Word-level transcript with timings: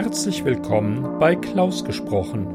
Herzlich 0.00 0.44
willkommen 0.44 1.18
bei 1.18 1.34
Klaus 1.34 1.84
gesprochen. 1.84 2.46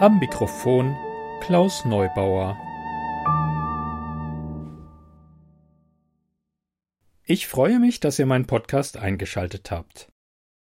Am 0.00 0.18
Mikrofon 0.18 0.96
Klaus 1.40 1.84
Neubauer. 1.84 2.58
Ich 7.22 7.46
freue 7.46 7.78
mich, 7.78 8.00
dass 8.00 8.18
ihr 8.18 8.26
meinen 8.26 8.48
Podcast 8.48 8.96
eingeschaltet 8.96 9.70
habt. 9.70 10.10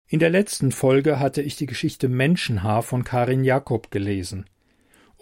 In 0.08 0.18
der 0.18 0.30
letzten 0.30 0.72
Folge 0.72 1.20
hatte 1.20 1.42
ich 1.42 1.54
die 1.54 1.66
Geschichte 1.66 2.08
Menschenhaar 2.08 2.82
von 2.82 3.04
Karin 3.04 3.44
Jakob 3.44 3.92
gelesen. 3.92 4.46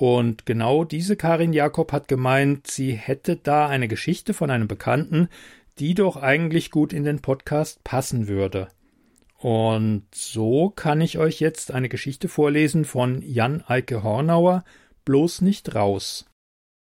Und 0.02 0.46
genau 0.46 0.82
diese 0.82 1.14
Karin 1.14 1.52
Jakob 1.52 1.92
hat 1.92 2.08
gemeint, 2.08 2.66
sie 2.66 2.90
hätte 2.90 3.36
da 3.36 3.68
eine 3.68 3.86
Geschichte 3.86 4.34
von 4.34 4.50
einem 4.50 4.66
Bekannten, 4.66 5.28
die 5.78 5.94
doch 5.94 6.16
eigentlich 6.16 6.72
gut 6.72 6.92
in 6.92 7.04
den 7.04 7.20
Podcast 7.20 7.84
passen 7.84 8.26
würde. 8.26 8.66
Und 9.38 10.02
so 10.12 10.70
kann 10.70 11.00
ich 11.00 11.18
euch 11.18 11.38
jetzt 11.38 11.70
eine 11.70 11.88
Geschichte 11.88 12.26
vorlesen 12.26 12.84
von 12.84 13.22
Jan 13.22 13.62
Eike 13.68 14.02
Hornauer, 14.02 14.64
bloß 15.04 15.40
nicht 15.40 15.76
raus. 15.76 16.26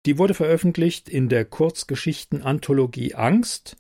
Die 0.05 0.19
wurde 0.19 0.35
veröffentlicht 0.35 1.09
in 1.09 1.29
der 1.29 1.45
Kurzgeschichtenanthologie 1.45 3.15
Angst, 3.15 3.77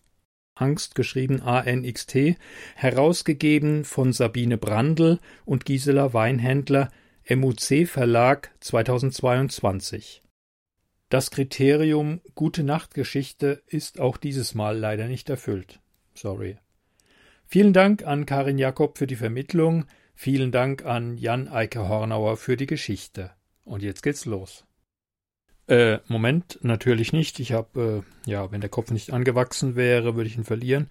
Angst 0.54 0.94
geschrieben 0.94 1.42
A-N-X-T, 1.42 2.36
herausgegeben 2.76 3.84
von 3.84 4.12
Sabine 4.12 4.56
Brandl 4.56 5.18
und 5.44 5.64
Gisela 5.64 6.12
Weinhändler 6.12 6.92
MUC 7.28 7.88
Verlag 7.88 8.52
2022. 8.60 10.22
Das 11.08 11.32
Kriterium 11.32 12.20
Gute 12.36 12.62
Nachtgeschichte 12.62 13.64
ist 13.66 13.98
auch 13.98 14.16
dieses 14.16 14.54
Mal 14.54 14.78
leider 14.78 15.08
nicht 15.08 15.28
erfüllt. 15.28 15.80
Sorry. 16.14 16.58
Vielen 17.44 17.72
Dank 17.72 18.06
an 18.06 18.26
Karin 18.26 18.58
Jakob 18.58 18.96
für 18.96 19.08
die 19.08 19.16
Vermittlung, 19.16 19.86
vielen 20.14 20.52
Dank 20.52 20.84
an 20.84 21.18
Jan 21.18 21.48
Eike 21.48 21.88
Hornauer 21.88 22.36
für 22.36 22.56
die 22.56 22.66
Geschichte. 22.66 23.32
Und 23.64 23.82
jetzt 23.82 24.04
geht's 24.04 24.24
los. 24.24 24.64
Äh, 25.66 25.98
Moment, 26.06 26.60
natürlich 26.62 27.12
nicht. 27.12 27.40
Ich 27.40 27.50
habe, 27.50 28.04
äh, 28.26 28.30
ja, 28.30 28.52
wenn 28.52 28.60
der 28.60 28.70
Kopf 28.70 28.92
nicht 28.92 29.12
angewachsen 29.12 29.74
wäre, 29.74 30.14
würde 30.14 30.28
ich 30.28 30.36
ihn 30.36 30.44
verlieren. 30.44 30.88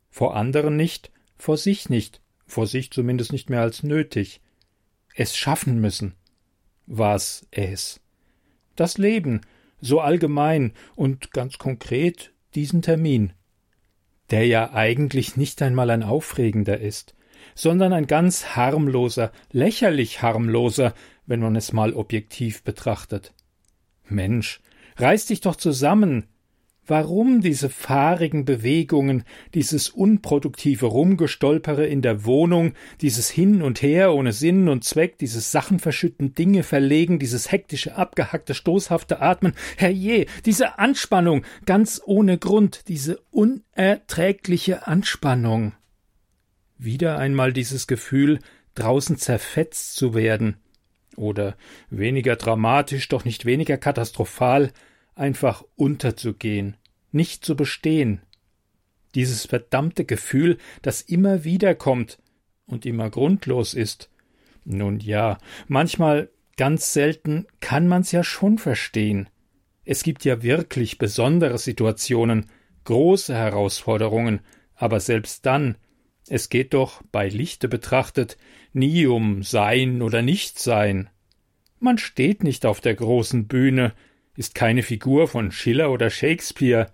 vor 0.08 0.36
anderen 0.36 0.76
nicht, 0.76 1.10
vor 1.36 1.58
sich 1.58 1.90
nicht, 1.90 2.22
vor 2.46 2.66
sich 2.66 2.90
zumindest 2.90 3.30
nicht 3.30 3.50
mehr 3.50 3.60
als 3.60 3.82
nötig. 3.82 4.40
Es 5.14 5.36
schaffen 5.36 5.82
müssen. 5.82 6.14
Was 6.86 7.46
es? 7.50 8.00
Das 8.74 8.96
Leben, 8.96 9.42
so 9.82 10.00
allgemein 10.00 10.72
und 10.96 11.32
ganz 11.32 11.58
konkret 11.58 12.32
diesen 12.54 12.80
Termin 12.80 13.34
der 14.30 14.46
ja 14.46 14.72
eigentlich 14.72 15.36
nicht 15.36 15.62
einmal 15.62 15.90
ein 15.90 16.02
aufregender 16.02 16.78
ist, 16.78 17.14
sondern 17.54 17.92
ein 17.92 18.06
ganz 18.06 18.56
harmloser, 18.56 19.32
lächerlich 19.52 20.22
harmloser, 20.22 20.94
wenn 21.26 21.40
man 21.40 21.56
es 21.56 21.72
mal 21.72 21.92
objektiv 21.92 22.62
betrachtet. 22.62 23.34
Mensch, 24.04 24.60
reiß 24.96 25.26
dich 25.26 25.40
doch 25.40 25.56
zusammen, 25.56 26.28
Warum 26.88 27.42
diese 27.42 27.68
fahrigen 27.68 28.46
Bewegungen, 28.46 29.24
dieses 29.52 29.90
unproduktive 29.90 30.86
Rumgestolpere 30.86 31.86
in 31.86 32.00
der 32.00 32.24
Wohnung, 32.24 32.72
dieses 33.02 33.28
Hin 33.28 33.60
und 33.60 33.82
Her 33.82 34.14
ohne 34.14 34.32
Sinn 34.32 34.70
und 34.70 34.84
Zweck, 34.84 35.18
dieses 35.18 35.52
Sachenverschütten, 35.52 36.34
Dinge 36.34 36.62
verlegen, 36.62 37.18
dieses 37.18 37.52
hektische, 37.52 37.94
abgehackte, 37.96 38.54
stoßhafte 38.54 39.20
Atmen, 39.20 39.52
herrje, 39.76 40.24
diese 40.46 40.78
Anspannung, 40.78 41.44
ganz 41.66 42.00
ohne 42.06 42.38
Grund, 42.38 42.88
diese 42.88 43.20
unerträgliche 43.30 44.86
Anspannung. 44.86 45.74
Wieder 46.78 47.18
einmal 47.18 47.52
dieses 47.52 47.86
Gefühl, 47.86 48.38
draußen 48.76 49.18
zerfetzt 49.18 49.94
zu 49.94 50.14
werden, 50.14 50.56
oder 51.16 51.56
weniger 51.90 52.36
dramatisch, 52.36 53.08
doch 53.08 53.26
nicht 53.26 53.44
weniger 53.44 53.76
katastrophal, 53.76 54.72
einfach 55.18 55.64
unterzugehen, 55.76 56.76
nicht 57.10 57.44
zu 57.44 57.56
bestehen. 57.56 58.22
Dieses 59.14 59.46
verdammte 59.46 60.04
Gefühl, 60.04 60.58
das 60.82 61.00
immer 61.02 61.44
wieder 61.44 61.74
kommt 61.74 62.18
und 62.66 62.86
immer 62.86 63.10
grundlos 63.10 63.74
ist. 63.74 64.10
Nun 64.64 65.00
ja, 65.00 65.38
manchmal, 65.66 66.30
ganz 66.56 66.92
selten, 66.92 67.46
kann 67.60 67.88
man's 67.88 68.12
ja 68.12 68.22
schon 68.22 68.58
verstehen. 68.58 69.28
Es 69.84 70.02
gibt 70.02 70.24
ja 70.24 70.42
wirklich 70.42 70.98
besondere 70.98 71.56
Situationen, 71.58 72.46
große 72.84 73.34
Herausforderungen, 73.34 74.40
aber 74.74 75.00
selbst 75.00 75.46
dann, 75.46 75.76
es 76.28 76.50
geht 76.50 76.74
doch, 76.74 77.02
bei 77.10 77.28
Lichte 77.28 77.68
betrachtet, 77.68 78.36
nie 78.72 79.06
um 79.06 79.42
Sein 79.42 80.02
oder 80.02 80.20
Nichtsein. 80.20 81.08
Man 81.80 81.96
steht 81.96 82.44
nicht 82.44 82.66
auf 82.66 82.80
der 82.80 82.94
großen 82.94 83.46
Bühne, 83.46 83.94
ist 84.38 84.54
keine 84.54 84.84
Figur 84.84 85.26
von 85.26 85.50
Schiller 85.50 85.90
oder 85.90 86.10
Shakespeare. 86.10 86.86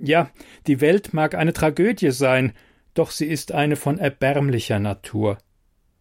Ja, 0.00 0.30
die 0.66 0.80
Welt 0.80 1.14
mag 1.14 1.36
eine 1.36 1.52
Tragödie 1.52 2.10
sein, 2.10 2.52
doch 2.94 3.12
sie 3.12 3.26
ist 3.26 3.52
eine 3.52 3.76
von 3.76 3.98
erbärmlicher 3.98 4.80
Natur. 4.80 5.38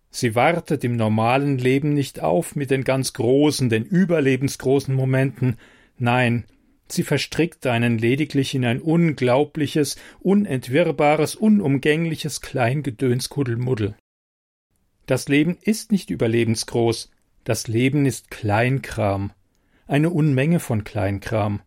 Sie 0.10 0.34
wartet 0.34 0.84
im 0.84 0.96
normalen 0.96 1.60
Leben 1.60 1.94
nicht 1.94 2.22
auf 2.22 2.56
mit 2.56 2.72
den 2.72 2.84
ganz 2.84 3.14
großen, 3.14 3.70
den 3.70 3.86
überlebensgroßen 3.86 4.96
Momenten, 4.96 5.58
nein, 6.00 6.46
sie 6.88 7.04
verstrickt 7.04 7.68
einen 7.68 8.00
lediglich 8.00 8.56
in 8.56 8.66
ein 8.66 8.82
unglaubliches, 8.82 9.96
unentwirrbares, 10.22 11.36
unumgängliches 11.36 12.42
Kleingedönskuddelmuddel. 12.42 13.96
Das 15.06 15.30
Leben 15.30 15.60
ist 15.62 15.92
nicht 15.92 16.10
überlebensgroß, 16.10 17.12
das 17.44 17.68
Leben 17.68 18.08
ist 18.08 18.32
Kleinkram 18.32 19.34
eine 19.90 20.12
Unmenge 20.12 20.60
von 20.60 20.84
Kleinkram. 20.84 21.62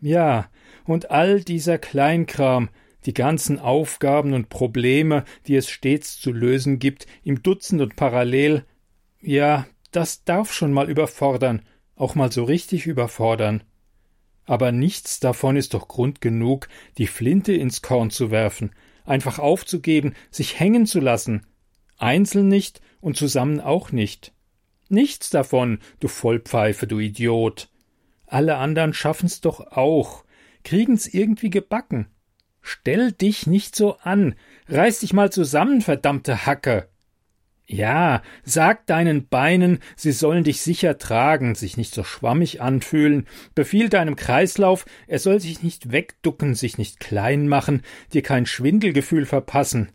Ja, 0.00 0.50
und 0.84 1.10
all 1.10 1.42
dieser 1.42 1.78
Kleinkram, 1.78 2.68
die 3.06 3.14
ganzen 3.14 3.58
Aufgaben 3.58 4.34
und 4.34 4.50
Probleme, 4.50 5.24
die 5.46 5.56
es 5.56 5.70
stets 5.70 6.20
zu 6.20 6.30
lösen 6.30 6.78
gibt, 6.78 7.06
im 7.24 7.42
Dutzend 7.42 7.80
und 7.80 7.96
parallel, 7.96 8.64
ja, 9.20 9.66
das 9.92 10.24
darf 10.24 10.52
schon 10.52 10.72
mal 10.72 10.90
überfordern, 10.90 11.62
auch 11.96 12.14
mal 12.14 12.30
so 12.30 12.44
richtig 12.44 12.86
überfordern. 12.86 13.64
Aber 14.44 14.70
nichts 14.70 15.18
davon 15.18 15.56
ist 15.56 15.72
doch 15.74 15.88
Grund 15.88 16.20
genug, 16.20 16.68
die 16.98 17.06
Flinte 17.06 17.54
ins 17.54 17.80
Korn 17.80 18.10
zu 18.10 18.30
werfen, 18.30 18.72
einfach 19.04 19.38
aufzugeben, 19.38 20.14
sich 20.30 20.60
hängen 20.60 20.86
zu 20.86 21.00
lassen. 21.00 21.46
Einzeln 21.96 22.48
nicht 22.48 22.82
und 23.00 23.16
zusammen 23.16 23.60
auch 23.60 23.90
nicht. 23.90 24.32
Nichts 24.88 25.30
davon, 25.30 25.78
du 26.00 26.08
Vollpfeife, 26.08 26.86
du 26.86 26.98
Idiot. 26.98 27.68
Alle 28.26 28.56
anderen 28.56 28.94
schaffen's 28.94 29.40
doch 29.40 29.60
auch, 29.72 30.24
kriegen's 30.64 31.06
irgendwie 31.06 31.50
gebacken. 31.50 32.06
Stell 32.60 33.12
dich 33.12 33.46
nicht 33.46 33.76
so 33.76 33.96
an, 33.98 34.34
reiß 34.68 35.00
dich 35.00 35.12
mal 35.12 35.30
zusammen, 35.30 35.80
verdammte 35.80 36.46
Hacke. 36.46 36.88
Ja, 37.70 38.22
sag 38.44 38.86
deinen 38.86 39.28
Beinen, 39.28 39.80
sie 39.94 40.12
sollen 40.12 40.42
dich 40.42 40.62
sicher 40.62 40.96
tragen, 40.96 41.54
sich 41.54 41.76
nicht 41.76 41.92
so 41.92 42.02
schwammig 42.02 42.62
anfühlen, 42.62 43.26
befiehl 43.54 43.90
deinem 43.90 44.16
Kreislauf, 44.16 44.86
er 45.06 45.18
soll 45.18 45.38
sich 45.38 45.62
nicht 45.62 45.92
wegducken, 45.92 46.54
sich 46.54 46.78
nicht 46.78 46.98
klein 46.98 47.46
machen, 47.46 47.82
dir 48.14 48.22
kein 48.22 48.46
Schwindelgefühl 48.46 49.26
verpassen. 49.26 49.92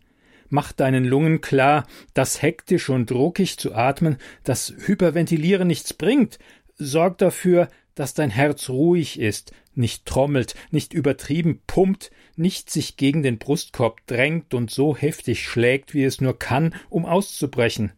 Mach 0.53 0.71
deinen 0.71 1.03
Lungen 1.03 1.41
klar, 1.41 1.87
dass 2.13 2.43
hektisch 2.43 2.91
und 2.91 3.11
ruckig 3.11 3.57
zu 3.57 3.73
atmen, 3.73 4.17
das 4.43 4.71
Hyperventilieren 4.85 5.67
nichts 5.67 5.95
bringt. 5.95 6.37
Sorg 6.75 7.17
dafür, 7.17 7.69
dass 7.95 8.13
dein 8.13 8.29
Herz 8.29 8.69
ruhig 8.69 9.19
ist, 9.19 9.51
nicht 9.73 10.05
trommelt, 10.05 10.53
nicht 10.69 10.93
übertrieben 10.93 11.63
pumpt, 11.65 12.11
nicht 12.35 12.69
sich 12.69 12.97
gegen 12.97 13.23
den 13.23 13.39
Brustkorb 13.39 14.05
drängt 14.05 14.53
und 14.53 14.69
so 14.69 14.95
heftig 14.95 15.43
schlägt, 15.43 15.95
wie 15.95 16.03
es 16.03 16.21
nur 16.21 16.37
kann, 16.37 16.75
um 16.91 17.07
auszubrechen. 17.07 17.91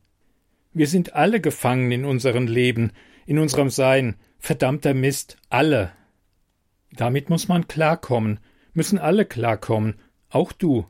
Wir 0.71 0.87
sind 0.87 1.13
alle 1.13 1.41
gefangen 1.41 1.91
in 1.91 2.05
unserem 2.05 2.47
Leben, 2.47 2.93
in 3.25 3.37
unserem 3.37 3.69
Sein, 3.69 4.15
verdammter 4.39 4.93
Mist, 4.93 5.35
alle. 5.49 5.91
Damit 6.93 7.29
muss 7.29 7.49
man 7.49 7.67
klarkommen, 7.67 8.39
müssen 8.71 8.97
alle 8.97 9.25
klarkommen, 9.25 9.95
auch 10.29 10.53
du. 10.53 10.85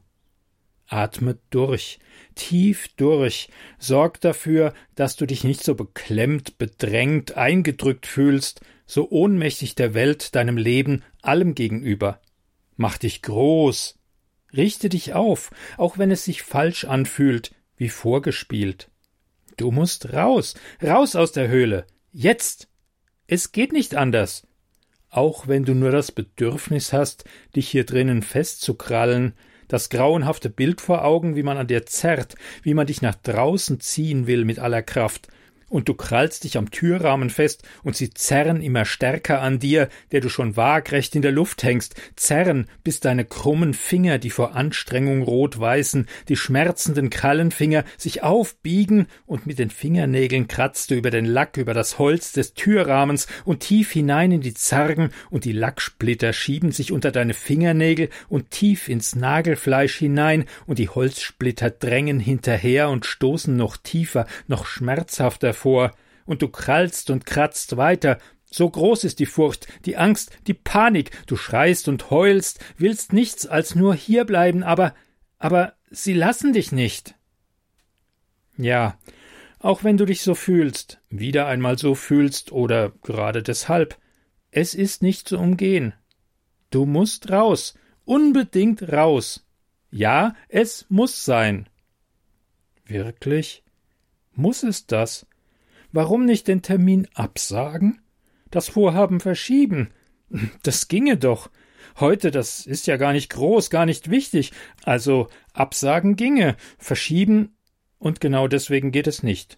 Atme 0.88 1.38
durch, 1.50 2.00
tief 2.36 2.88
durch, 2.96 3.50
sorg 3.80 4.22
dafür, 4.22 4.74
dass 4.96 5.16
du 5.16 5.26
dich 5.26 5.44
nicht 5.44 5.64
so 5.64 5.76
beklemmt, 5.76 6.58
bedrängt, 6.58 7.38
eingedrückt 7.38 8.06
fühlst, 8.06 8.62
so 8.86 9.10
ohnmächtig 9.10 9.76
der 9.76 9.94
Welt, 9.94 10.36
deinem 10.36 10.58
Leben, 10.58 11.04
allem 11.22 11.56
gegenüber. 11.56 12.22
Mach 12.76 12.98
dich 12.98 13.22
groß. 13.22 13.98
Richte 14.56 14.90
dich 14.90 15.14
auf, 15.14 15.52
auch 15.78 15.98
wenn 15.98 16.12
es 16.12 16.24
sich 16.24 16.44
falsch 16.44 16.86
anfühlt, 16.86 17.52
wie 17.78 17.90
vorgespielt. 17.90 18.90
Du 19.58 19.72
musst 19.72 20.14
raus, 20.14 20.54
raus 20.84 21.16
aus 21.16 21.32
der 21.32 21.48
Höhle. 21.48 21.88
Jetzt. 22.12 22.70
Es 23.28 23.52
geht 23.52 23.74
nicht 23.74 23.96
anders. 23.96 24.48
Auch 25.10 25.48
wenn 25.48 25.66
du 25.66 25.74
nur 25.74 25.92
das 25.92 26.12
Bedürfnis 26.12 26.94
hast, 26.94 27.26
dich 27.56 27.70
hier 27.70 27.86
drinnen 27.86 28.22
festzukrallen, 28.22 29.34
das 29.68 29.90
grauenhafte 29.90 30.50
Bild 30.50 30.82
vor 30.82 31.04
Augen, 31.04 31.36
wie 31.36 31.44
man 31.44 31.58
an 31.58 31.68
dir 31.68 31.86
zerrt, 31.86 32.36
wie 32.64 32.74
man 32.74 32.88
dich 32.88 33.02
nach 33.02 33.16
draußen 33.16 33.80
ziehen 33.80 34.28
will 34.28 34.46
mit 34.46 34.60
aller 34.60 34.82
Kraft, 34.82 35.28
und 35.70 35.90
du 35.90 35.94
krallst 35.94 36.44
dich 36.44 36.58
am 36.58 36.72
Türrahmen 36.72 37.30
fest, 37.30 37.64
und 37.84 37.96
sie 37.96 38.12
zerren 38.12 38.62
immer 38.62 38.86
stärker 38.86 39.42
an 39.42 39.60
dir, 39.60 39.90
der 40.12 40.22
du 40.22 40.30
schon 40.30 40.56
waagrecht 40.56 41.16
in 41.16 41.22
der 41.22 41.32
Luft 41.32 41.64
hängst, 41.64 41.96
zerren, 42.16 42.68
bis 42.84 43.00
deine 43.00 43.26
krummen 43.26 43.74
Finger, 43.74 44.20
die 44.20 44.30
vor 44.30 44.56
Anstrengung 44.56 45.24
rot 45.24 45.60
weißen, 45.60 46.08
die 46.30 46.36
schmerzenden 46.36 47.10
Krallenfinger 47.10 47.84
sich 47.98 48.22
aufbiegen, 48.22 49.08
und 49.26 49.48
mit 49.48 49.58
den 49.58 49.70
Fingernägeln 49.70 50.48
kratzt 50.48 50.92
du 50.92 50.96
über 50.96 51.10
den 51.10 51.26
Lack, 51.26 51.58
über 51.58 51.74
das 51.74 51.98
Holz 51.98 52.32
des 52.32 52.54
Türrahmens 52.54 53.28
und 53.44 53.62
tief 53.62 53.92
hinein 53.92 54.32
in 54.32 54.42
die 54.42 54.54
Zargen, 54.54 55.10
und 55.30 55.46
die 55.46 55.52
Lacksplitter 55.52 56.32
schieben 56.32 56.72
sich 56.72 56.92
unter 56.92 57.12
deine 57.12 57.34
Fingernägel 57.34 58.10
und 58.30 58.52
tief 58.52 58.88
ins 58.88 59.16
Nagelfleisch 59.16 59.96
hinein, 59.96 60.46
und 60.68 60.78
die 60.78 60.90
Holzsplitter 60.90 61.72
drängen 61.72 62.20
hinterher 62.20 62.90
und 62.90 63.06
stoßen 63.06 63.56
noch 63.58 63.78
tiefer, 63.78 64.28
noch 64.48 64.68
schmerzhafter 64.68 65.55
hervor, 65.56 65.92
und 66.26 66.42
du 66.42 66.50
krallst 66.50 67.10
und 67.10 67.26
kratzt 67.26 67.78
weiter, 67.78 68.18
so 68.52 68.70
groß 68.70 69.04
ist 69.04 69.20
die 69.20 69.26
Furcht, 69.26 69.68
die 69.86 69.98
Angst, 69.98 70.32
die 70.48 70.54
Panik, 70.54 71.12
du 71.28 71.36
schreist 71.36 71.88
und 71.88 72.10
heulst, 72.10 72.64
willst 72.78 73.14
nichts 73.14 73.46
als 73.46 73.76
nur 73.76 73.96
hier 73.96 74.26
bleiben, 74.26 74.64
aber 74.64 74.94
aber 75.38 75.74
sie 75.92 76.14
lassen 76.14 76.54
dich 76.54 76.72
nicht. 76.72 77.16
Ja, 78.58 78.98
auch 79.60 79.84
wenn 79.84 79.98
du 79.98 80.06
dich 80.06 80.22
so 80.22 80.34
fühlst, 80.34 81.02
wieder 81.10 81.48
einmal 81.48 81.78
so 81.78 81.96
fühlst 81.96 82.52
oder 82.52 82.90
gerade 83.02 83.44
deshalb, 83.44 83.98
es 84.52 84.74
ist 84.74 85.04
nicht 85.04 85.28
zu 85.28 85.38
umgehen. 85.38 85.94
Du 86.72 86.86
musst 86.86 87.30
raus, 87.30 87.76
unbedingt 88.06 88.92
raus. 88.94 89.46
Ja, 89.92 90.36
es 90.48 90.86
muss 90.90 91.26
sein. 91.26 91.68
Wirklich? 92.86 93.64
Muss 94.32 94.64
es 94.64 94.88
das? 94.88 95.28
Warum 95.96 96.26
nicht 96.26 96.50
den 96.50 96.62
Termin 96.62 97.08
absagen? 97.14 98.02
Das 98.52 98.68
Vorhaben 98.68 99.22
verschieben? 99.22 99.92
Das 100.62 100.90
ginge 100.90 101.16
doch. 101.16 101.50
Heute, 102.02 102.32
das 102.32 102.66
ist 102.66 102.86
ja 102.86 102.98
gar 102.98 103.14
nicht 103.14 103.30
groß, 103.30 103.70
gar 103.70 103.86
nicht 103.86 104.10
wichtig. 104.10 104.52
Also 104.84 105.30
absagen 105.54 106.18
ginge, 106.18 106.58
verschieben, 106.78 107.56
und 107.98 108.20
genau 108.20 108.50
deswegen 108.50 108.92
geht 108.92 109.08
es 109.08 109.24
nicht. 109.24 109.58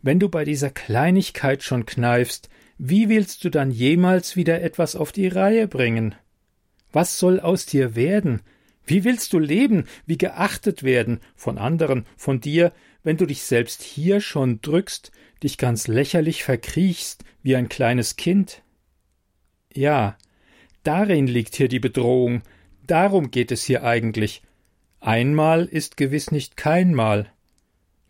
Wenn 0.00 0.18
du 0.18 0.30
bei 0.30 0.46
dieser 0.46 0.70
Kleinigkeit 0.70 1.62
schon 1.62 1.84
kneifst, 1.84 2.48
wie 2.78 3.10
willst 3.10 3.44
du 3.44 3.50
dann 3.50 3.70
jemals 3.70 4.34
wieder 4.34 4.62
etwas 4.62 4.96
auf 4.96 5.12
die 5.12 5.28
Reihe 5.28 5.68
bringen? 5.68 6.14
Was 6.90 7.18
soll 7.18 7.38
aus 7.38 7.66
dir 7.66 7.94
werden? 7.94 8.40
Wie 8.86 9.04
willst 9.04 9.34
du 9.34 9.38
leben, 9.38 9.84
wie 10.06 10.16
geachtet 10.16 10.84
werden, 10.84 11.20
von 11.34 11.58
anderen, 11.58 12.06
von 12.16 12.40
dir, 12.40 12.72
wenn 13.06 13.16
du 13.16 13.24
dich 13.24 13.44
selbst 13.44 13.84
hier 13.84 14.20
schon 14.20 14.60
drückst, 14.62 15.12
dich 15.40 15.58
ganz 15.58 15.86
lächerlich 15.86 16.42
verkriechst 16.42 17.22
wie 17.40 17.54
ein 17.54 17.68
kleines 17.68 18.16
Kind? 18.16 18.64
Ja, 19.72 20.18
darin 20.82 21.28
liegt 21.28 21.54
hier 21.54 21.68
die 21.68 21.78
Bedrohung, 21.78 22.42
darum 22.84 23.30
geht 23.30 23.52
es 23.52 23.62
hier 23.62 23.84
eigentlich. 23.84 24.42
Einmal 24.98 25.66
ist 25.66 25.96
gewiss 25.96 26.32
nicht 26.32 26.56
keinmal. 26.56 27.30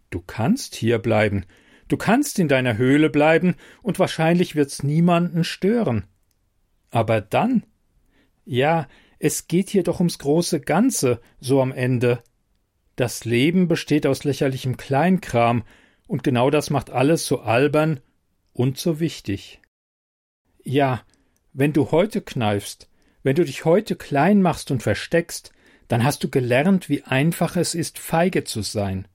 Du 0.09 0.23
kannst 0.26 0.75
hier 0.75 0.99
bleiben, 0.99 1.45
du 1.88 1.99
kannst 1.99 2.38
in 2.38 2.49
deiner 2.49 2.79
Höhle 2.79 3.11
bleiben, 3.11 3.57
und 3.83 3.99
wahrscheinlich 3.99 4.55
wird's 4.55 4.83
niemanden 4.83 5.45
stören. 5.45 6.05
Aber 6.91 7.21
dann? 7.21 7.67
Ja, 8.47 8.88
es 9.19 9.47
geht 9.47 9.69
hier 9.69 9.83
doch 9.83 10.00
ums 10.00 10.19
große 10.19 10.62
Ganze, 10.62 11.21
so 11.38 11.61
am 11.61 11.73
Ende. 11.73 12.23
Das 12.97 13.25
Leben 13.25 13.69
besteht 13.69 14.07
aus 14.07 14.25
lächerlichem 14.25 14.76
Kleinkram, 14.76 15.65
und 16.07 16.23
genau 16.23 16.50
das 16.50 16.71
macht 16.71 16.91
alles 16.91 17.26
so 17.26 17.41
albern 17.41 18.00
und 18.53 18.79
so 18.79 19.00
wichtig. 19.00 19.61
Ja, 20.62 21.03
wenn 21.53 21.73
du 21.73 21.91
heute 21.91 22.23
kneifst, 22.23 22.88
wenn 23.23 23.35
du 23.35 23.45
dich 23.45 23.65
heute 23.65 23.97
klein 23.97 24.41
machst 24.41 24.71
und 24.71 24.83
versteckst, 24.83 25.53
dann 25.88 26.05
hast 26.05 26.23
du 26.23 26.31
gelernt, 26.31 26.88
wie 26.88 27.03
einfach 27.03 27.57
es 27.57 27.75
ist, 27.75 27.99
feige 27.99 28.45
zu 28.45 28.62
sein. 28.62 29.09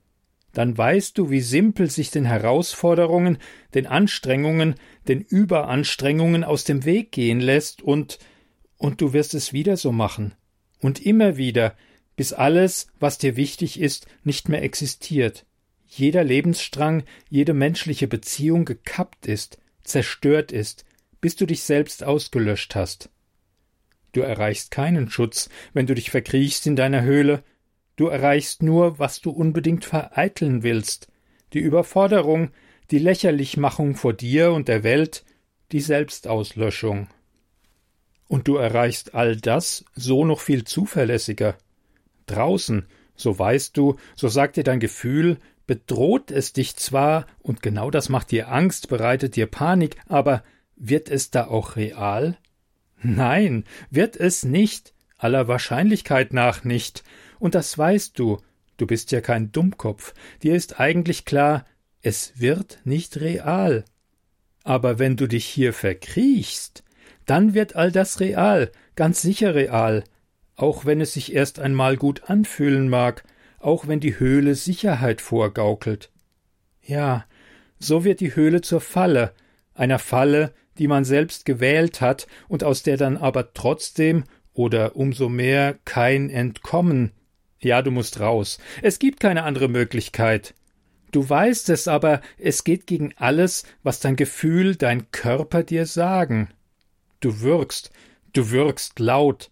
Dann 0.52 0.76
weißt 0.76 1.16
du, 1.16 1.30
wie 1.30 1.40
simpel 1.40 1.90
sich 1.90 2.10
den 2.10 2.26
Herausforderungen, 2.26 3.38
den 3.74 3.86
Anstrengungen, 3.86 4.74
den 5.08 5.22
Überanstrengungen 5.22 6.44
aus 6.44 6.64
dem 6.64 6.84
Weg 6.84 7.10
gehen 7.10 7.40
lässt 7.40 7.82
und 7.82 8.18
und 8.76 9.00
du 9.00 9.12
wirst 9.12 9.32
es 9.34 9.52
wieder 9.52 9.76
so 9.76 9.92
machen. 9.92 10.34
Und 10.80 11.06
immer 11.06 11.36
wieder, 11.36 11.76
bis 12.16 12.32
alles, 12.32 12.88
was 13.00 13.18
dir 13.18 13.36
wichtig 13.36 13.80
ist, 13.80 14.06
nicht 14.24 14.48
mehr 14.48 14.62
existiert, 14.62 15.46
jeder 15.86 16.24
Lebensstrang, 16.24 17.04
jede 17.28 17.52
menschliche 17.52 18.08
Beziehung 18.08 18.64
gekappt 18.64 19.26
ist, 19.26 19.58
zerstört 19.84 20.50
ist, 20.50 20.84
bis 21.20 21.36
du 21.36 21.44
dich 21.44 21.62
selbst 21.62 22.02
ausgelöscht 22.02 22.74
hast. 22.74 23.10
Du 24.12 24.20
erreichst 24.20 24.70
keinen 24.70 25.10
Schutz, 25.10 25.50
wenn 25.72 25.86
du 25.86 25.94
dich 25.94 26.10
verkriechst 26.10 26.66
in 26.66 26.76
deiner 26.76 27.02
Höhle, 27.02 27.42
du 27.96 28.06
erreichst 28.06 28.62
nur, 28.62 28.98
was 28.98 29.20
du 29.20 29.30
unbedingt 29.30 29.84
vereiteln 29.84 30.62
willst, 30.62 31.08
die 31.52 31.60
Überforderung, 31.60 32.50
die 32.90 32.98
Lächerlichmachung 32.98 33.94
vor 33.94 34.12
dir 34.12 34.52
und 34.52 34.68
der 34.68 34.84
Welt, 34.84 35.24
die 35.72 35.80
Selbstauslöschung. 35.80 37.08
Und 38.28 38.48
du 38.48 38.56
erreichst 38.56 39.14
all 39.14 39.36
das 39.36 39.84
so 39.94 40.24
noch 40.24 40.40
viel 40.40 40.64
zuverlässiger. 40.64 41.56
Draußen, 42.32 42.86
so 43.16 43.38
weißt 43.38 43.76
du, 43.76 43.96
so 44.16 44.28
sagt 44.28 44.56
dir 44.56 44.64
dein 44.64 44.80
Gefühl, 44.80 45.38
bedroht 45.66 46.30
es 46.30 46.52
dich 46.52 46.76
zwar, 46.76 47.26
und 47.40 47.62
genau 47.62 47.90
das 47.90 48.08
macht 48.08 48.30
dir 48.30 48.50
Angst, 48.50 48.88
bereitet 48.88 49.36
dir 49.36 49.46
Panik, 49.46 49.96
aber 50.08 50.42
wird 50.76 51.08
es 51.08 51.30
da 51.30 51.46
auch 51.46 51.76
real? 51.76 52.36
Nein, 53.02 53.64
wird 53.90 54.16
es 54.16 54.44
nicht, 54.44 54.92
aller 55.18 55.48
Wahrscheinlichkeit 55.48 56.32
nach 56.32 56.64
nicht, 56.64 57.04
und 57.38 57.54
das 57.54 57.76
weißt 57.76 58.18
du, 58.18 58.38
du 58.76 58.86
bist 58.86 59.12
ja 59.12 59.20
kein 59.20 59.52
Dummkopf, 59.52 60.14
dir 60.42 60.54
ist 60.54 60.80
eigentlich 60.80 61.24
klar, 61.24 61.66
es 62.00 62.32
wird 62.36 62.80
nicht 62.84 63.20
real. 63.20 63.84
Aber 64.64 64.98
wenn 64.98 65.16
du 65.16 65.26
dich 65.26 65.46
hier 65.46 65.72
verkriechst, 65.72 66.82
dann 67.26 67.54
wird 67.54 67.76
all 67.76 67.92
das 67.92 68.20
real, 68.20 68.70
ganz 68.96 69.22
sicher 69.22 69.54
real, 69.54 70.04
auch 70.56 70.84
wenn 70.84 71.00
es 71.00 71.14
sich 71.14 71.34
erst 71.34 71.58
einmal 71.58 71.96
gut 71.96 72.24
anfühlen 72.28 72.88
mag, 72.88 73.24
auch 73.58 73.86
wenn 73.86 74.00
die 74.00 74.18
Höhle 74.18 74.54
Sicherheit 74.54 75.20
vorgaukelt. 75.20 76.10
Ja, 76.82 77.24
so 77.78 78.04
wird 78.04 78.20
die 78.20 78.34
Höhle 78.34 78.60
zur 78.60 78.80
Falle, 78.80 79.32
einer 79.74 79.98
Falle, 79.98 80.52
die 80.78 80.88
man 80.88 81.04
selbst 81.04 81.44
gewählt 81.44 82.00
hat 82.00 82.26
und 82.48 82.64
aus 82.64 82.82
der 82.82 82.96
dann 82.96 83.16
aber 83.16 83.54
trotzdem 83.54 84.24
oder 84.52 84.96
umso 84.96 85.28
mehr 85.28 85.78
kein 85.84 86.30
Entkommen. 86.30 87.12
Ja, 87.60 87.82
du 87.82 87.90
musst 87.90 88.20
raus. 88.20 88.58
Es 88.82 88.98
gibt 88.98 89.20
keine 89.20 89.44
andere 89.44 89.68
Möglichkeit. 89.68 90.54
Du 91.12 91.28
weißt 91.28 91.68
es, 91.68 91.88
aber 91.88 92.22
es 92.38 92.64
geht 92.64 92.86
gegen 92.86 93.12
alles, 93.16 93.64
was 93.82 94.00
dein 94.00 94.16
Gefühl, 94.16 94.76
dein 94.76 95.10
Körper 95.10 95.62
dir 95.62 95.86
sagen. 95.86 96.48
Du 97.20 97.40
wirkst, 97.40 97.90
du 98.32 98.50
wirkst 98.50 98.98
laut. 98.98 99.50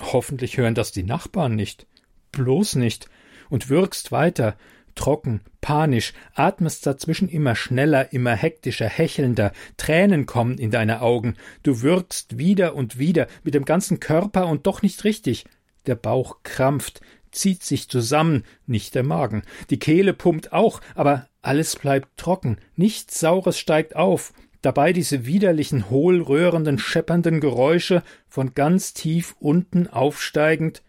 Hoffentlich 0.00 0.56
hören 0.56 0.74
das 0.74 0.92
die 0.92 1.02
Nachbarn 1.02 1.54
nicht. 1.54 1.86
Bloß 2.32 2.76
nicht. 2.76 3.08
Und 3.50 3.68
wirkst 3.68 4.12
weiter, 4.12 4.56
trocken, 4.94 5.40
panisch, 5.60 6.12
atmest 6.34 6.86
dazwischen 6.86 7.28
immer 7.28 7.54
schneller, 7.54 8.12
immer 8.12 8.34
hektischer, 8.34 8.88
hechelnder, 8.88 9.52
Tränen 9.76 10.26
kommen 10.26 10.58
in 10.58 10.70
deine 10.70 11.02
Augen, 11.02 11.36
du 11.62 11.82
wirkst 11.82 12.38
wieder 12.38 12.74
und 12.74 12.98
wieder 12.98 13.26
mit 13.42 13.54
dem 13.54 13.64
ganzen 13.64 14.00
Körper 14.00 14.46
und 14.46 14.66
doch 14.66 14.82
nicht 14.82 15.04
richtig. 15.04 15.44
Der 15.86 15.94
Bauch 15.94 16.38
krampft, 16.42 17.00
zieht 17.30 17.62
sich 17.62 17.88
zusammen, 17.88 18.44
nicht 18.66 18.94
der 18.94 19.02
Magen. 19.02 19.42
Die 19.70 19.78
Kehle 19.78 20.12
pumpt 20.12 20.52
auch, 20.52 20.80
aber 20.94 21.28
alles 21.40 21.76
bleibt 21.76 22.16
trocken, 22.16 22.58
nichts 22.76 23.18
Saures 23.18 23.58
steigt 23.58 23.96
auf, 23.96 24.32
dabei 24.62 24.92
diese 24.92 25.26
widerlichen, 25.26 25.90
hohlröhrenden, 25.90 26.78
scheppernden 26.78 27.40
Geräusche 27.40 28.02
von 28.28 28.54
ganz 28.54 28.94
tief 28.94 29.36
unten 29.38 29.88
aufsteigend. 29.88 30.82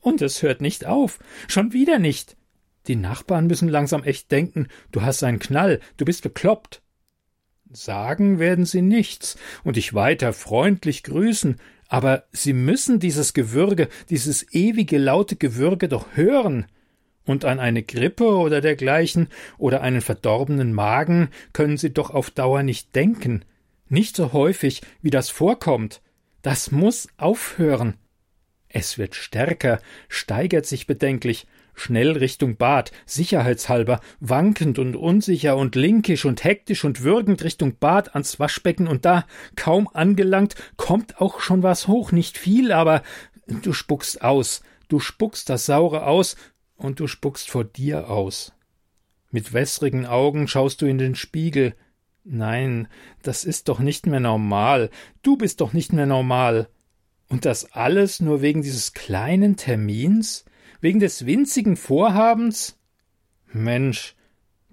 Und 0.00 0.20
es 0.20 0.42
hört 0.42 0.60
nicht 0.60 0.86
auf, 0.86 1.20
schon 1.46 1.72
wieder 1.72 1.98
nicht. 1.98 2.36
Die 2.88 2.96
Nachbarn 2.96 3.46
müssen 3.46 3.68
langsam 3.68 4.02
echt 4.02 4.32
denken, 4.32 4.66
du 4.90 5.02
hast 5.02 5.22
einen 5.22 5.38
Knall, 5.38 5.78
du 5.98 6.04
bist 6.04 6.22
bekloppt. 6.22 6.82
Sagen 7.70 8.38
werden 8.38 8.66
sie 8.66 8.82
nichts 8.82 9.38
und 9.62 9.76
dich 9.76 9.94
weiter 9.94 10.32
freundlich 10.32 11.04
grüßen, 11.04 11.56
aber 11.88 12.24
sie 12.32 12.52
müssen 12.52 13.00
dieses 13.00 13.34
Gewürge, 13.34 13.88
dieses 14.10 14.52
ewige 14.52 14.98
laute 14.98 15.36
Gewürge 15.36 15.88
doch 15.88 16.16
hören. 16.16 16.66
Und 17.24 17.44
an 17.44 17.60
eine 17.60 17.82
Grippe 17.82 18.36
oder 18.36 18.60
dergleichen 18.60 19.28
oder 19.58 19.80
einen 19.80 20.00
verdorbenen 20.00 20.72
Magen 20.72 21.28
können 21.52 21.76
sie 21.76 21.92
doch 21.92 22.10
auf 22.10 22.30
Dauer 22.30 22.62
nicht 22.62 22.94
denken. 22.94 23.44
Nicht 23.88 24.16
so 24.16 24.32
häufig, 24.32 24.82
wie 25.02 25.10
das 25.10 25.30
vorkommt. 25.30 26.00
Das 26.42 26.70
muss 26.72 27.08
aufhören. 27.18 27.94
Es 28.68 28.98
wird 28.98 29.14
stärker, 29.14 29.80
steigert 30.08 30.66
sich 30.66 30.86
bedenklich, 30.86 31.46
schnell 31.74 32.12
Richtung 32.12 32.56
Bad, 32.56 32.90
sicherheitshalber, 33.06 34.00
wankend 34.20 34.78
und 34.78 34.96
unsicher 34.96 35.56
und 35.56 35.74
linkisch 35.74 36.24
und 36.24 36.42
hektisch 36.42 36.84
und 36.84 37.02
würgend 37.02 37.44
Richtung 37.44 37.76
Bad 37.78 38.14
ans 38.14 38.40
Waschbecken 38.40 38.88
und 38.88 39.04
da, 39.04 39.26
kaum 39.56 39.88
angelangt, 39.92 40.54
kommt 40.76 41.20
auch 41.20 41.40
schon 41.40 41.62
was 41.62 41.86
hoch, 41.86 42.12
nicht 42.12 42.38
viel, 42.38 42.72
aber 42.72 43.02
du 43.46 43.72
spuckst 43.72 44.22
aus, 44.22 44.62
du 44.88 45.00
spuckst 45.00 45.48
das 45.48 45.66
Saure 45.66 46.06
aus 46.06 46.36
und 46.82 47.00
du 47.00 47.06
spuckst 47.06 47.50
vor 47.50 47.64
dir 47.64 48.10
aus. 48.10 48.52
Mit 49.30 49.52
wässrigen 49.52 50.04
Augen 50.06 50.48
schaust 50.48 50.82
du 50.82 50.86
in 50.86 50.98
den 50.98 51.14
Spiegel. 51.14 51.74
Nein, 52.24 52.88
das 53.22 53.44
ist 53.44 53.68
doch 53.68 53.78
nicht 53.78 54.06
mehr 54.06 54.20
normal. 54.20 54.90
Du 55.22 55.36
bist 55.36 55.60
doch 55.60 55.72
nicht 55.72 55.92
mehr 55.92 56.06
normal. 56.06 56.68
Und 57.28 57.44
das 57.46 57.72
alles 57.72 58.20
nur 58.20 58.42
wegen 58.42 58.62
dieses 58.62 58.92
kleinen 58.92 59.56
Termins? 59.56 60.44
Wegen 60.80 61.00
des 61.00 61.24
winzigen 61.24 61.76
Vorhabens? 61.76 62.78
Mensch, 63.52 64.16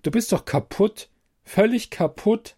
du 0.02 0.12
bist 0.12 0.32
doch 0.32 0.46
kaputt, 0.46 1.10
völlig 1.44 1.90
kaputt. 1.90 2.58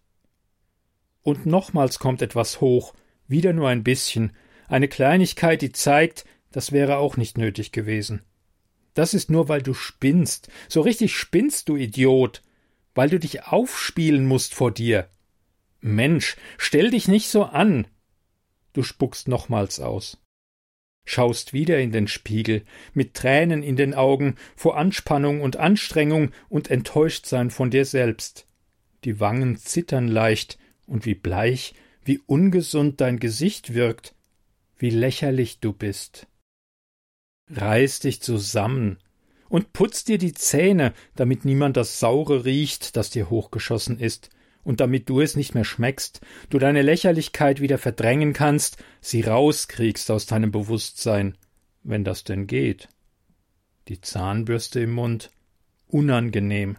Und 1.22 1.46
nochmals 1.46 2.00
kommt 2.00 2.22
etwas 2.22 2.62
hoch, 2.62 2.96
wieder 3.27 3.53
nur 3.53 3.70
ein 3.70 3.84
bisschen, 3.84 4.31
eine 4.67 4.88
Kleinigkeit, 4.88 5.62
die 5.62 5.72
zeigt, 5.72 6.25
das 6.51 6.72
wäre 6.72 6.98
auch 6.98 7.17
nicht 7.17 7.38
nötig 7.38 7.72
gewesen. 7.72 8.24
Das 8.93 9.13
ist 9.13 9.29
nur, 9.29 9.48
weil 9.48 9.62
du 9.62 9.74
spinnst, 9.74 10.50
so 10.67 10.81
richtig 10.81 11.15
spinnst, 11.15 11.69
du 11.69 11.75
Idiot, 11.75 12.41
weil 12.93 13.10
du 13.10 13.19
dich 13.19 13.43
aufspielen 13.43 14.25
musst 14.25 14.53
vor 14.53 14.71
dir. 14.71 15.07
Mensch, 15.79 16.36
stell 16.57 16.91
dich 16.91 17.07
nicht 17.07 17.29
so 17.29 17.43
an. 17.43 17.88
Du 18.74 18.83
spuckst 18.83 19.27
nochmals 19.27 19.79
aus 19.79 20.21
schaust 21.05 21.53
wieder 21.53 21.79
in 21.79 21.91
den 21.91 22.07
Spiegel, 22.07 22.63
mit 22.93 23.13
Tränen 23.13 23.63
in 23.63 23.75
den 23.75 23.93
Augen, 23.93 24.36
vor 24.55 24.77
Anspannung 24.77 25.41
und 25.41 25.57
Anstrengung 25.57 26.31
und 26.50 26.69
Enttäuschtsein 26.69 27.50
von 27.50 27.69
dir 27.69 27.86
selbst. 27.86 28.48
Die 29.03 29.19
Wangen 29.19 29.57
zittern 29.57 30.07
leicht, 30.07 30.57
und 30.88 31.05
wie 31.05 31.15
bleich, 31.15 31.74
wie 32.03 32.19
ungesund 32.25 33.00
dein 33.00 33.19
Gesicht 33.19 33.74
wirkt, 33.74 34.13
wie 34.77 34.89
lächerlich 34.89 35.60
du 35.60 35.71
bist. 35.71 36.27
Reiß 37.53 38.00
dich 38.00 38.22
zusammen 38.22 38.98
und 39.51 39.74
putz 39.74 40.05
dir 40.05 40.17
die 40.17 40.31
Zähne, 40.31 40.93
damit 41.15 41.43
niemand 41.43 41.75
das 41.75 42.00
Saure 42.00 42.46
riecht, 42.46 42.96
das 42.96 43.10
dir 43.10 43.29
hochgeschossen 43.29 44.00
ist, 44.00 44.29
und 44.63 44.79
damit 44.79 45.10
du 45.10 45.20
es 45.20 45.36
nicht 45.36 45.55
mehr 45.55 45.65
schmeckst, 45.65 46.22
du 46.50 46.60
deine 46.60 46.84
Lächerlichkeit 46.84 47.60
wieder 47.60 47.77
verdrängen 47.77 48.31
kannst, 48.31 48.77
sie 49.01 49.22
rauskriegst 49.22 50.10
aus 50.12 50.25
deinem 50.25 50.51
Bewusstsein, 50.51 51.38
wenn 51.84 52.03
das 52.03 52.24
denn 52.24 52.48
geht. 52.48 52.88
Die 53.88 54.00
Zahnbürste 54.00 54.79
im 54.79 54.91
Mund, 54.91 55.31
unangenehm, 55.88 56.77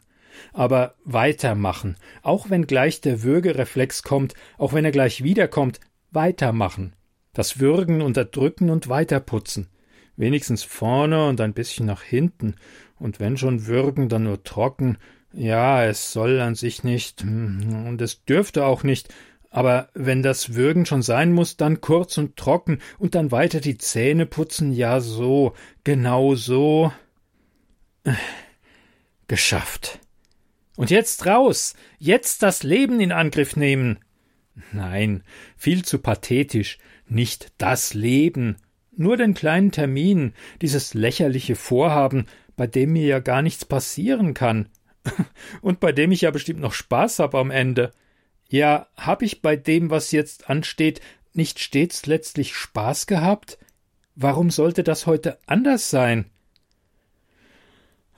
aber 0.55 0.95
weitermachen, 1.05 1.97
auch 2.23 2.49
wenn 2.49 2.67
gleich 2.67 3.00
der 3.00 3.23
Würgereflex 3.23 4.02
kommt, 4.02 4.35
auch 4.57 4.73
wenn 4.73 4.85
er 4.85 4.93
gleich 4.93 5.23
wiederkommt, 5.23 5.81
weitermachen, 6.11 6.95
das 7.35 7.59
Würgen 7.59 8.00
unterdrücken 8.00 8.71
und 8.71 8.88
weiterputzen, 8.88 9.69
wenigstens 10.16 10.62
vorne 10.62 11.26
und 11.26 11.40
ein 11.40 11.54
bisschen 11.54 11.87
nach 11.87 12.02
hinten, 12.02 12.57
und 12.99 13.19
wenn 13.19 13.37
schon 13.37 13.66
würgen, 13.66 14.09
dann 14.09 14.25
nur 14.25 14.45
trocken, 14.45 14.97
ja, 15.33 15.85
es 15.85 16.12
soll 16.12 16.40
an 16.40 16.54
sich 16.54 16.85
nicht, 16.85 17.23
hm, 17.23 17.87
und 17.87 18.00
es 18.00 18.25
dürfte 18.25 18.64
auch 18.64 18.85
nicht, 18.85 19.12
aber 19.50 19.90
wenn 19.92 20.23
das 20.23 20.54
Würgen 20.54 20.87
schon 20.87 21.02
sein 21.02 21.33
muss, 21.33 21.59
dann 21.59 21.83
kurz 21.83 22.16
und 22.16 22.37
trocken 22.37 22.78
und 22.99 23.14
dann 23.14 23.31
weiter 23.33 23.61
die 23.61 23.76
Zähne 23.76 24.25
putzen, 24.25 24.73
ja 24.73 25.00
so, 25.00 25.54
genau 25.85 26.35
so. 26.35 26.90
Geschafft. 29.28 30.00
Und 30.76 30.90
jetzt 30.90 31.26
raus, 31.26 31.75
jetzt 31.99 32.42
das 32.42 32.62
Leben 32.62 32.99
in 33.00 33.12
Angriff 33.12 33.57
nehmen. 33.57 33.99
Nein, 34.73 35.23
viel 35.57 35.85
zu 35.85 35.99
pathetisch, 35.99 36.78
nicht 37.07 37.52
das 37.59 37.92
Leben, 37.92 38.57
nur 38.97 39.17
den 39.17 39.35
kleinen 39.35 39.73
Termin, 39.73 40.35
dieses 40.61 40.95
lächerliche 40.95 41.57
Vorhaben, 41.57 42.27
bei 42.57 42.67
dem 42.67 42.93
mir 42.93 43.07
ja 43.07 43.19
gar 43.19 43.43
nichts 43.43 43.65
passieren 43.65 44.35
kann, 44.35 44.69
und 45.63 45.81
bei 45.81 45.93
dem 45.93 46.13
ich 46.13 46.23
ja 46.23 46.31
bestimmt 46.31 46.61
noch 46.61 46.75
Spaß 46.75 47.19
habe 47.19 47.39
am 47.39 47.51
Ende. 47.51 47.91
Ja, 48.49 48.87
hab 48.97 49.23
ich 49.23 49.43
bei 49.43 49.57
dem, 49.57 49.91
was 49.91 50.13
jetzt 50.13 50.51
ansteht, 50.51 51.01
nicht 51.33 51.59
stets 51.59 52.07
letztlich 52.07 52.55
Spaß 52.55 53.07
gehabt? 53.07 53.59
Warum 54.15 54.51
sollte 54.51 54.85
das 54.85 55.07
heute 55.07 55.39
anders 55.47 55.91
sein? 55.91 56.27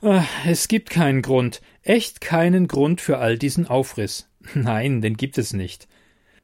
Ach, 0.01 0.27
es 0.45 0.67
gibt 0.67 0.89
keinen 0.89 1.21
Grund, 1.21 1.61
echt 1.81 2.21
keinen 2.21 2.67
Grund 2.67 3.01
für 3.01 3.17
all 3.17 3.37
diesen 3.37 3.65
Aufriss. 3.67 4.29
Nein, 4.53 5.01
den 5.01 5.17
gibt 5.17 5.37
es 5.37 5.53
nicht. 5.53 5.87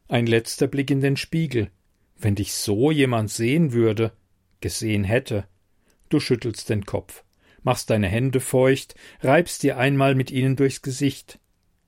Ein 0.07 0.25
letzter 0.25 0.67
Blick 0.67 0.89
in 0.89 1.01
den 1.01 1.17
Spiegel. 1.17 1.69
Wenn 2.17 2.35
dich 2.35 2.53
so 2.53 2.91
jemand 2.91 3.29
sehen 3.29 3.73
würde, 3.73 4.13
gesehen 4.61 5.03
hätte. 5.03 5.45
Du 6.09 6.19
schüttelst 6.19 6.69
den 6.69 6.85
Kopf 6.85 7.23
machst 7.63 7.89
deine 7.89 8.07
Hände 8.07 8.39
feucht, 8.39 8.95
reibst 9.21 9.63
dir 9.63 9.77
einmal 9.77 10.15
mit 10.15 10.31
ihnen 10.31 10.55
durchs 10.55 10.81
Gesicht. 10.81 11.39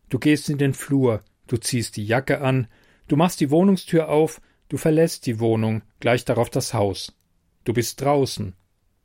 Du 0.10 0.20
gehst 0.20 0.50
in 0.50 0.58
den 0.58 0.74
Flur, 0.74 1.24
du 1.48 1.58
ziehst 1.58 1.98
die 1.98 2.06
Jacke 2.06 2.42
an, 2.42 2.68
du 3.08 3.16
machst 3.16 3.40
die 3.40 3.50
Wohnungstür 3.50 4.10
auf, 4.10 4.42
du 4.70 4.78
verlässt 4.78 5.26
die 5.26 5.40
Wohnung, 5.40 5.82
gleich 6.00 6.26
darauf 6.26 6.50
das 6.50 6.74
Haus. 6.74 7.16
Du 7.64 7.74
bist 7.74 8.02
draußen, 8.02 8.54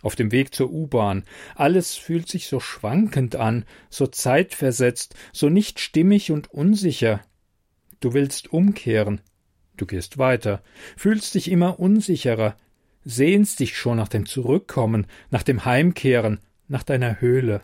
auf 0.03 0.17
dem 0.17 0.33
Weg 0.33 0.55
zur 0.55 0.71
U-Bahn. 0.71 1.25
Alles 1.55 1.95
fühlt 1.95 2.29
sich 2.29 2.49
so 2.49 2.61
schwankend 2.61 3.37
an, 3.37 3.65
so 3.89 4.07
zeitversetzt, 4.07 5.15
so 5.33 5.49
nicht 5.49 5.81
stimmig 5.81 6.31
und 6.31 6.53
unsicher. 6.53 7.23
Du 8.01 8.13
willst 8.13 8.53
umkehren. 8.53 9.21
Du 9.77 9.87
gehst 9.87 10.19
weiter, 10.19 10.63
fühlst 10.97 11.35
dich 11.35 11.49
immer 11.51 11.79
unsicherer, 11.79 12.57
sehnst 13.09 13.61
dich 13.61 13.79
schon 13.79 13.97
nach 13.97 14.09
dem 14.09 14.27
Zurückkommen, 14.27 15.07
nach 15.31 15.43
dem 15.43 15.65
Heimkehren, 15.65 16.41
nach 16.69 16.83
deiner 16.83 17.23
Höhle. 17.23 17.63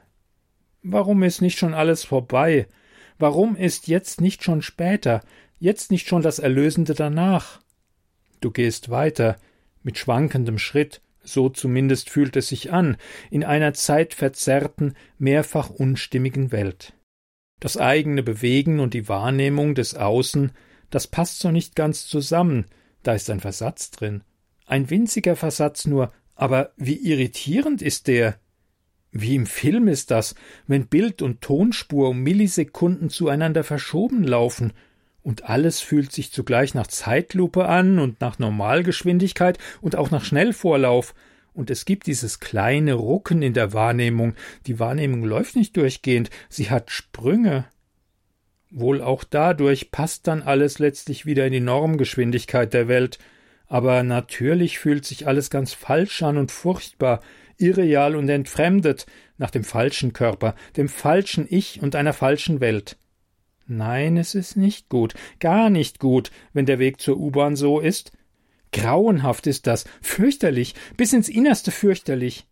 Warum 0.82 1.22
ist 1.22 1.42
nicht 1.42 1.58
schon 1.58 1.74
alles 1.74 2.02
vorbei? 2.02 2.66
Warum 3.18 3.54
ist 3.54 3.86
jetzt 3.86 4.22
nicht 4.22 4.42
schon 4.42 4.62
später, 4.62 5.20
jetzt 5.58 5.90
nicht 5.90 6.08
schon 6.08 6.22
das 6.22 6.38
Erlösende 6.38 6.94
danach? 6.94 7.60
Du 8.40 8.50
gehst 8.50 8.88
weiter, 8.88 9.36
mit 9.82 9.98
schwankendem 9.98 10.58
Schritt, 10.58 11.02
so 11.22 11.50
zumindest 11.50 12.08
fühlt 12.08 12.36
es 12.36 12.48
sich 12.48 12.72
an, 12.72 12.96
in 13.30 13.44
einer 13.44 13.74
zeitverzerrten, 13.74 14.94
mehrfach 15.18 15.68
unstimmigen 15.68 16.52
Welt. 16.52 16.94
Das 17.60 17.76
eigene 17.76 18.22
Bewegen 18.22 18.80
und 18.80 18.94
die 18.94 19.08
Wahrnehmung 19.08 19.74
des 19.74 19.94
Außen, 19.94 20.52
das 20.88 21.06
passt 21.06 21.40
so 21.40 21.50
nicht 21.50 21.76
ganz 21.76 22.06
zusammen, 22.06 22.64
da 23.02 23.12
ist 23.12 23.28
ein 23.28 23.40
Versatz 23.40 23.90
drin. 23.90 24.22
Ein 24.66 24.90
winziger 24.90 25.37
Versatz 25.37 25.87
nur, 25.87 26.12
aber 26.35 26.73
wie 26.76 26.97
irritierend 26.97 27.83
ist 27.83 28.09
der. 28.09 28.38
Wie 29.12 29.37
im 29.37 29.47
Film 29.47 29.87
ist 29.87 30.11
das, 30.11 30.35
wenn 30.66 30.88
Bild 30.88 31.23
und 31.23 31.40
Tonspur 31.40 32.09
um 32.09 32.21
Millisekunden 32.21 33.11
zueinander 33.11 33.62
verschoben 33.62 34.25
laufen, 34.25 34.73
und 35.23 35.49
alles 35.49 35.80
fühlt 35.80 36.12
sich 36.12 36.33
zugleich 36.33 36.75
nach 36.75 36.87
Zeitlupe 36.87 37.66
an 37.66 37.99
und 37.99 38.21
nach 38.21 38.38
Normalgeschwindigkeit 38.38 39.59
und 39.80 39.97
auch 39.97 40.11
nach 40.11 40.25
Schnellvorlauf, 40.25 41.14
und 41.54 41.71
es 41.71 41.85
gibt 41.85 42.09
dieses 42.09 42.40
kleine 42.40 42.94
Rucken 42.94 43.40
in 43.40 43.54
der 43.54 43.73
Wahrnehmung. 43.73 44.35
Die 44.66 44.80
Wahrnehmung 44.80 45.25
läuft 45.25 45.54
nicht 45.56 45.76
durchgehend, 45.76 46.28
sie 46.49 46.68
hat 46.68 46.90
Sprünge. 46.90 47.66
Wohl 48.71 49.00
auch 49.00 49.23
dadurch 49.23 49.92
passt 49.92 50.26
dann 50.26 50.42
alles 50.42 50.80
letztlich 50.80 51.25
wieder 51.26 51.47
in 51.47 51.52
die 51.52 51.61
Normgeschwindigkeit 51.61 52.75
der 52.75 52.88
Welt, 52.88 53.18
aber 53.75 54.04
natürlich 54.04 54.78
fühlt 54.78 55.04
sich 55.04 55.26
alles 55.26 55.50
ganz 55.50 55.73
falsch 55.73 56.23
an 56.23 56.38
und 56.38 56.52
furchtbar, 56.52 57.21
irreal 57.59 58.14
und 58.14 58.28
entfremdet, 58.28 59.04
nach 59.37 59.50
dem 59.50 59.64
falschen 59.64 60.12
Körper, 60.12 60.54
dem 60.76 60.88
falschen 60.88 61.45
Ich 61.50 61.83
und 61.83 61.97
einer 61.97 62.12
falschen 62.12 62.61
Welt. 62.61 62.97
Nein, 63.66 64.16
es 64.16 64.37
ist 64.37 64.57
nicht 64.57 64.88
gut, 64.88 65.14
gar 65.40 65.71
nicht 65.71 65.99
gut, 65.99 66.31
wenn 66.52 66.66
der 66.66 66.78
Weg 66.78 67.00
zur 67.00 67.19
U-Bahn 67.19 67.57
so 67.57 67.81
ist. 67.81 68.12
Grauenhaft 68.73 69.49
ist 69.49 69.66
das, 69.66 69.87
fürchterlich, 70.00 70.76
bis 70.97 71.12
ins 71.12 71.28
Innerste 71.28 71.73
fürchterlich. 71.73 72.47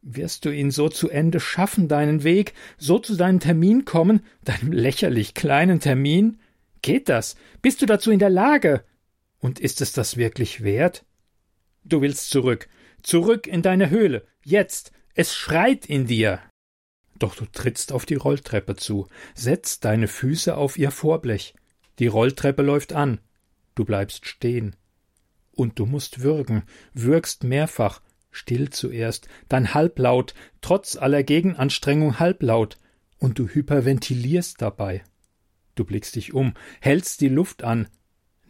Wirst 0.00 0.46
du 0.46 0.50
ihn 0.50 0.70
so 0.70 0.88
zu 0.88 1.10
Ende 1.10 1.38
schaffen, 1.38 1.86
deinen 1.86 2.24
Weg, 2.24 2.54
so 2.78 2.98
zu 2.98 3.14
deinem 3.16 3.40
Termin 3.40 3.84
kommen, 3.84 4.22
deinem 4.42 4.72
lächerlich 4.72 5.34
kleinen 5.34 5.80
Termin? 5.80 6.38
Geht 6.80 7.10
das? 7.10 7.36
Bist 7.60 7.82
du 7.82 7.86
dazu 7.86 8.10
in 8.10 8.20
der 8.20 8.30
Lage? 8.30 8.84
Und 9.42 9.58
ist 9.58 9.80
es 9.80 9.92
das 9.92 10.16
wirklich 10.16 10.62
wert? 10.62 11.04
Du 11.84 12.00
willst 12.00 12.30
zurück, 12.30 12.68
zurück 13.02 13.48
in 13.48 13.60
deine 13.60 13.90
Höhle, 13.90 14.24
jetzt, 14.44 14.92
es 15.14 15.34
schreit 15.34 15.84
in 15.84 16.06
dir. 16.06 16.40
Doch 17.18 17.34
du 17.34 17.44
trittst 17.46 17.92
auf 17.92 18.06
die 18.06 18.14
Rolltreppe 18.14 18.76
zu, 18.76 19.08
setzt 19.34 19.84
deine 19.84 20.06
Füße 20.06 20.56
auf 20.56 20.78
ihr 20.78 20.92
Vorblech. 20.92 21.54
Die 21.98 22.06
Rolltreppe 22.06 22.62
läuft 22.62 22.92
an. 22.92 23.20
Du 23.74 23.84
bleibst 23.84 24.26
stehen. 24.26 24.76
Und 25.50 25.78
du 25.80 25.86
musst 25.86 26.22
würgen, 26.22 26.62
würgst 26.94 27.42
mehrfach, 27.42 28.00
still 28.30 28.70
zuerst, 28.70 29.28
dann 29.48 29.74
halblaut, 29.74 30.34
trotz 30.60 30.96
aller 30.96 31.24
Gegenanstrengung 31.24 32.20
halblaut, 32.20 32.78
und 33.18 33.38
du 33.40 33.48
hyperventilierst 33.48 34.62
dabei. 34.62 35.02
Du 35.74 35.84
blickst 35.84 36.14
dich 36.14 36.32
um, 36.32 36.54
hältst 36.80 37.20
die 37.20 37.28
Luft 37.28 37.64
an. 37.64 37.88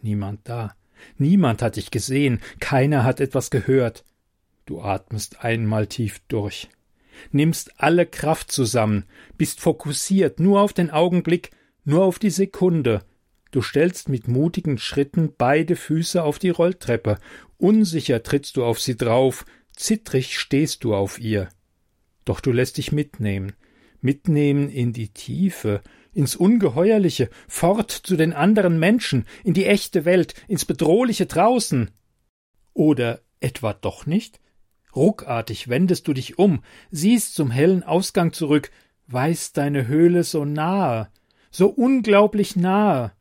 Niemand 0.02 0.48
da. 0.48 0.76
Niemand 1.18 1.62
hat 1.62 1.76
dich 1.76 1.90
gesehen, 1.90 2.40
keiner 2.60 3.04
hat 3.04 3.20
etwas 3.20 3.50
gehört. 3.50 4.04
Du 4.66 4.80
atmest 4.80 5.44
einmal 5.44 5.86
tief 5.86 6.20
durch 6.28 6.68
nimmst 7.30 7.80
alle 7.80 8.06
Kraft 8.06 8.50
zusammen, 8.50 9.04
bist 9.38 9.60
fokussiert 9.60 10.40
nur 10.40 10.60
auf 10.60 10.72
den 10.72 10.90
Augenblick, 10.90 11.50
nur 11.84 12.04
auf 12.04 12.18
die 12.18 12.30
Sekunde. 12.30 13.02
Du 13.50 13.60
stellst 13.62 14.08
mit 14.08 14.28
mutigen 14.28 14.78
Schritten 14.78 15.32
beide 15.36 15.76
Füße 15.76 16.22
auf 16.22 16.38
die 16.38 16.50
Rolltreppe, 16.50 17.18
unsicher 17.58 18.22
trittst 18.22 18.56
du 18.56 18.64
auf 18.64 18.80
sie 18.80 18.96
drauf, 18.96 19.44
zittrig 19.76 20.38
stehst 20.38 20.84
du 20.84 20.94
auf 20.94 21.18
ihr. 21.18 21.48
Doch 22.24 22.40
du 22.40 22.50
lässt 22.50 22.78
dich 22.78 22.92
mitnehmen, 22.92 23.52
mitnehmen 24.00 24.68
in 24.68 24.92
die 24.92 25.08
Tiefe, 25.08 25.82
ins 26.12 26.36
Ungeheuerliche, 26.36 27.30
fort 27.48 27.90
zu 27.90 28.16
den 28.16 28.32
anderen 28.32 28.78
Menschen, 28.78 29.26
in 29.44 29.54
die 29.54 29.66
echte 29.66 30.04
Welt, 30.04 30.34
ins 30.48 30.64
Bedrohliche 30.64 31.26
draußen. 31.26 31.90
Oder 32.74 33.20
etwa 33.40 33.72
doch 33.72 34.06
nicht? 34.06 34.40
Ruckartig 34.94 35.68
wendest 35.68 36.06
du 36.06 36.12
dich 36.12 36.38
um, 36.38 36.62
siehst 36.90 37.34
zum 37.34 37.50
hellen 37.50 37.82
Ausgang 37.82 38.32
zurück, 38.32 38.70
weißt 39.06 39.56
deine 39.56 39.86
Höhle 39.86 40.22
so 40.22 40.44
nahe, 40.44 41.08
so 41.50 41.68
unglaublich 41.68 42.56
nahe, 42.56 43.12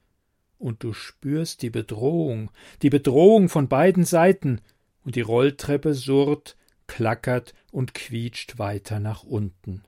und 0.57 0.83
du 0.83 0.93
spürst 0.93 1.61
die 1.61 1.69
Bedrohung, 1.69 2.51
die 2.81 2.89
Bedrohung 2.89 3.49
von 3.49 3.67
beiden 3.67 4.05
Seiten, 4.05 4.61
und 5.03 5.15
die 5.15 5.21
Rolltreppe 5.21 5.95
surrt, 5.95 6.55
klackert 6.85 7.53
und 7.71 7.93
quietscht 7.93 8.59
weiter 8.59 8.99
nach 8.99 9.23
unten. 9.23 9.83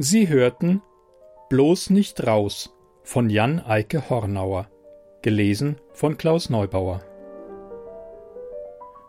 Sie 0.00 0.28
hörten 0.28 0.80
Bloß 1.48 1.90
nicht 1.90 2.24
raus 2.24 2.72
von 3.02 3.30
Jan 3.30 3.58
Eike 3.58 4.08
Hornauer 4.08 4.68
Gelesen 5.22 5.80
von 5.92 6.16
Klaus 6.16 6.50
Neubauer. 6.50 7.02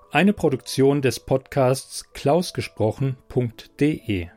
Eine 0.10 0.34
Produktion 0.34 1.04
des 1.04 1.20
Podcasts 1.20 2.12
klausgesprochen.de 2.14 4.30